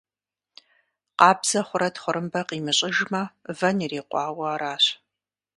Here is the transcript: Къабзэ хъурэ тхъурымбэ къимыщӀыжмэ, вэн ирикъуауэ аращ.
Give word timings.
Къабзэ 1.19 1.59
хъурэ 1.67 1.89
тхъурымбэ 1.93 2.41
къимыщӀыжмэ, 2.47 3.21
вэн 3.57 3.77
ирикъуауэ 3.85 4.45
аращ. 4.53 4.85